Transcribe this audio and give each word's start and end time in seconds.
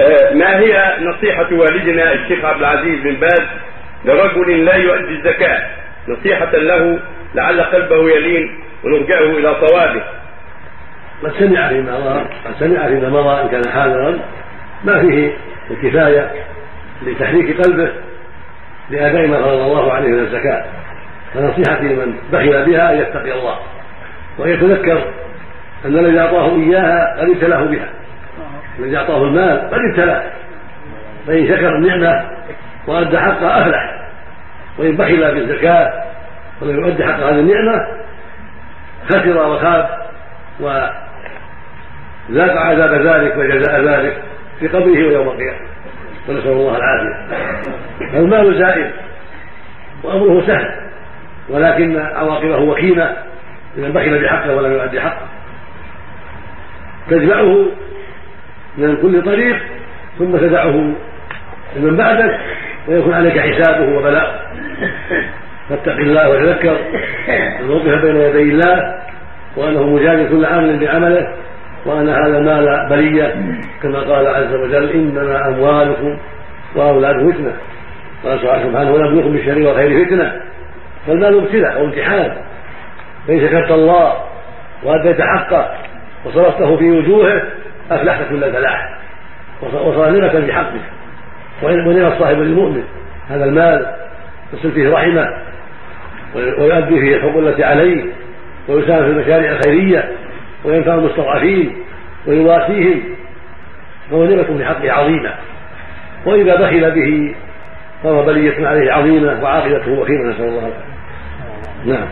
آه، 0.00 0.34
ما 0.34 0.58
هي 0.58 0.96
نصيحة 1.00 1.48
والدنا 1.52 2.12
الشيخ 2.12 2.44
عبد 2.44 2.58
العزيز 2.60 3.00
بن 3.00 3.14
باز 3.14 3.42
لرجل 4.04 4.64
لا 4.64 4.74
يؤدي 4.74 5.14
الزكاة؟ 5.14 5.66
نصيحة 6.08 6.50
له 6.56 6.98
لعل 7.34 7.60
قلبه 7.60 8.10
يلين 8.10 8.58
ونرجعه 8.84 9.38
إلى 9.38 9.54
صوابه. 9.66 10.02
قد 11.22 11.32
سمع 11.38 11.68
فيما 11.68 11.98
مضى 11.98 12.20
قد 12.20 12.54
سمع 12.58 12.88
فيما 12.88 13.08
مضى 13.08 13.42
إن 13.42 13.48
كان 13.48 13.72
حاضرا 13.72 14.18
ما 14.84 15.00
فيه 15.00 15.32
الكفاية 15.70 16.30
لتحريك 17.02 17.60
قلبه 17.60 17.92
لأداء 18.90 19.26
ما 19.26 19.36
فرض 19.36 19.60
الله 19.60 19.92
عليه 19.92 20.08
من 20.08 20.18
الزكاة. 20.18 20.64
فنصيحتي 21.34 21.84
لمن 21.84 22.14
بخل 22.32 22.64
بها 22.70 22.92
أن 22.92 22.98
يتقي 22.98 23.32
الله. 23.32 23.58
وأن 24.38 24.50
يتذكر 24.50 25.04
أن 25.84 25.98
الذي 25.98 26.20
أعطاه 26.20 26.56
إياها 26.56 27.20
قد 27.20 27.30
ابتلاه 27.30 27.64
بها. 27.64 27.88
الذي 28.78 28.96
أعطاه 28.96 29.24
المال 29.24 29.70
قد 29.70 29.78
ابتلاه 29.90 30.22
فإن 31.26 31.46
شكر 31.48 31.76
النعمة 31.76 32.24
وأدى 32.86 33.18
حقها 33.18 33.62
أفلح 33.62 34.02
وإن 34.78 34.96
بخل 34.96 35.34
بالزكاة 35.34 36.04
ولم 36.62 36.80
يؤدي 36.80 37.04
حق 37.04 37.20
هذه 37.20 37.38
النعمة 37.40 38.02
خسر 39.08 39.50
وخاب 39.50 39.88
وذاق 40.60 42.56
عذاب 42.56 42.92
ذلك 42.92 43.36
وجزاء 43.36 43.80
ذلك 43.80 44.22
في 44.60 44.68
قبره 44.68 45.08
ويوم 45.08 45.28
القيامة. 45.28 45.58
ونسأل 46.28 46.50
الله 46.50 46.76
العافية. 46.76 47.36
فالمال 48.12 48.58
زائد 48.58 48.90
وأمره 50.04 50.46
سهل 50.46 50.82
ولكن 51.48 51.98
عواقبه 51.98 52.58
وخيمة 52.58 53.16
لمن 53.76 53.92
بخل 53.92 54.22
بحقه 54.24 54.54
ولم 54.54 54.72
يؤدي 54.72 55.00
حقه. 55.00 55.26
تجمعه 57.10 57.66
من 58.78 58.96
كل 58.96 59.22
طريق 59.22 59.56
ثم 60.18 60.36
تدعه 60.36 60.94
لمن 61.76 61.96
بعدك 61.96 62.40
ويكون 62.88 63.14
عليك 63.14 63.38
حسابه 63.38 63.98
وبلاءه. 63.98 64.40
فاتق 65.68 65.92
الله 65.92 66.30
وتذكر 66.30 66.76
أن 67.60 67.70
وقف 67.70 68.04
بين 68.04 68.16
يدي 68.16 68.42
الله 68.42 69.02
وأنه 69.56 69.86
مجازي 69.86 70.28
كل 70.28 70.44
عامل 70.44 70.78
بعمله 70.78 71.34
وأن 71.86 72.08
هذا 72.08 72.38
المال 72.38 72.88
بلية 72.90 73.34
كما 73.82 74.00
قال 74.00 74.26
عز 74.26 74.54
وجل 74.54 74.90
إنما 74.90 75.48
أموالكم 75.48 76.18
وأولادكم 76.76 77.32
فتنة. 77.32 77.52
قال 78.24 78.40
سبحانه 78.40 78.92
ونبلوكم 78.92 79.32
بالشر 79.32 79.58
والخير 79.58 80.04
فتنة؟ 80.04 80.40
فالمال 81.06 81.42
ابتلاء 81.42 81.82
وامتحان. 81.82 82.36
فان 83.28 83.40
شكرت 83.40 83.70
الله 83.70 84.12
وأديت 84.82 85.20
حقه 85.20 85.74
وصرفته 86.24 86.76
في 86.76 86.90
وجوهه 86.90 87.42
أفلحت 87.94 88.28
كل 88.28 88.44
الفلاح 88.44 88.98
وصالمة 89.62 90.46
بحقك. 90.46 90.82
ونعم 91.62 92.12
الصاحب 92.12 92.36
للمؤمن 92.36 92.82
هذا 93.28 93.44
المال 93.44 93.86
يصل 94.52 94.72
فيه 94.72 94.90
رحمة 94.90 95.26
ويؤدي 96.34 97.00
فيه 97.00 97.16
الحقوق 97.16 97.36
التي 97.36 97.64
عليه 97.64 98.04
ويساهم 98.68 99.04
في 99.04 99.10
المشاريع 99.10 99.52
الخيرية 99.52 100.12
وينفع 100.64 100.94
المستضعفين 100.94 101.76
ويواسيهم 102.26 103.02
فهو 104.10 104.24
نعمة 104.24 104.42
في 104.42 104.64
حقه 104.64 104.92
عظيمة. 104.92 105.34
وإذا 106.26 106.54
بخل 106.54 106.90
به 106.90 107.34
فهو 108.02 108.24
بلية 108.24 108.66
عليه 108.66 108.92
عظيمة 108.92 109.42
وعاقبته 109.42 109.92
وخيمة 109.92 110.30
نسأل 110.30 110.44
الله 110.44 110.58
العافية. 110.58 110.92
نعم. 111.84 112.08